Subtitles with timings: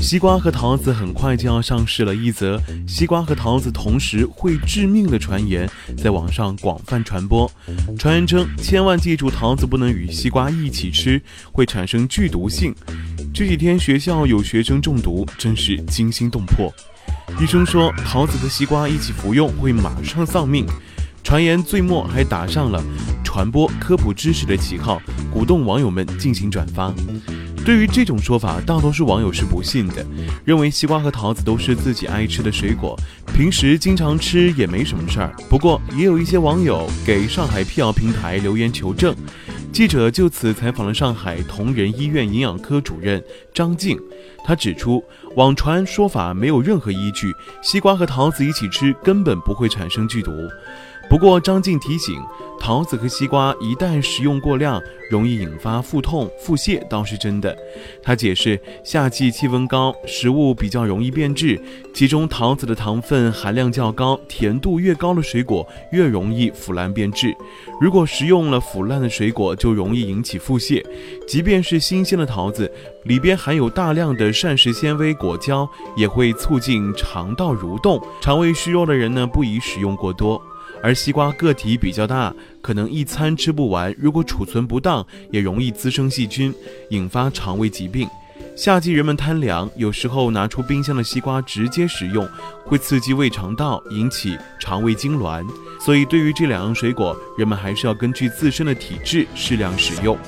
[0.00, 2.14] 西瓜和桃子很快就要上市了。
[2.14, 7.50] 一则西瓜和桃子同时会致命的传言在网上广泛传播。
[7.98, 11.20] 传言称，千万记住桃子不能与西瓜一起吃，
[11.52, 12.74] 会产生剧毒性。
[13.34, 16.72] 这几天学校有学生中毒，真是惊心动魄。
[17.40, 20.64] 医生说，桃子和西瓜一起服用会马上丧命。
[21.22, 22.82] 传言最末还打上了
[23.22, 26.94] 传播科普知识的旗号，鼓动网友们进行转发。
[27.68, 30.02] 对于这种说法，大多数网友是不信的，
[30.42, 32.98] 认为西瓜和桃子都是自己爱吃的水果，
[33.34, 35.36] 平时经常吃也没什么事儿。
[35.50, 39.14] 不过，也有一些网友给上海辟谣平台留言求证。
[39.70, 43.98] 记者就此采访了上海同仁医院营养科主任张静，
[44.46, 45.04] 他指出，
[45.36, 50.32] 网传说法没有任何依据，西瓜和桃子一起吃根本不会产生剧毒。
[51.08, 52.22] 不过，张静提醒，
[52.60, 54.78] 桃子和西瓜一旦食用过量，
[55.10, 57.56] 容易引发腹痛、腹泻，倒是真的。
[58.02, 61.58] 他解释，夏季气温高，食物比较容易变质，
[61.94, 67.34] 其中桃子的糖分含量较高，甜度越高的水果越容易腐烂变质。
[67.80, 70.84] 如果食用了腐烂的水果，就容易引起腹泻。
[71.26, 72.70] 即便是新鲜的桃子，
[73.04, 77.98] 里边含有大量的膳食纤维果胶，也会促进肠道蠕动。
[78.20, 80.38] 肠胃虚弱的人呢，不宜食用过多。
[80.82, 83.94] 而西瓜个体比较大，可能一餐吃不完。
[83.98, 86.54] 如果储存不当，也容易滋生细菌，
[86.90, 88.08] 引发肠胃疾病。
[88.56, 92.28] 夏季人们贪凉，有时候拿出冰箱的西瓜直接食用，
[92.64, 95.46] 会刺激胃肠道，引起肠胃痉挛。
[95.80, 100.18] 所以，对于这两样水果，人们还是要根据自身的体质适量食用。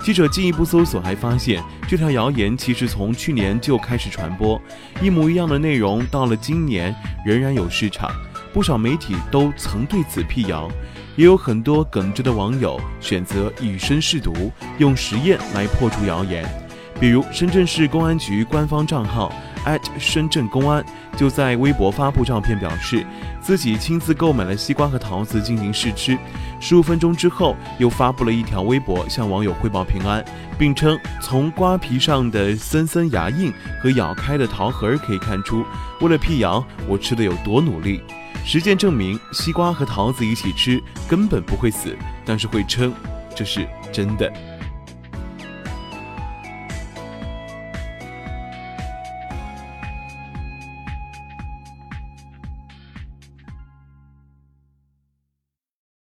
[0.00, 4.60] 记者进一步搜索，还发现这条谣言其实从去年就开始传播，
[5.00, 8.10] 一模一样的内容，到了今年仍然有市场。
[8.52, 10.68] 不少媒体都曾对此辟谣，
[11.16, 16.44] 也有很多耿直的网友选择以身试毒，用实验来破除谣言。
[17.00, 19.32] 比如，深圳市公安局官方账号
[19.98, 20.84] 深圳公安
[21.16, 23.04] 就在微博发布照片，表示
[23.40, 26.16] 自己亲自购买了西瓜和桃子进行试吃。
[26.60, 30.24] 十五分钟之后，又发布了一条微博向网友汇报平安，
[30.58, 33.52] 并称从瓜皮上的森森牙印
[33.82, 35.64] 和咬开的桃核可以看出，
[36.00, 38.00] 为了辟谣，我吃的有多努力。
[38.44, 42.92] 实践证明，西瓜和桃子一起吃根本不会死，但是会撑，
[43.34, 44.32] 这是真的。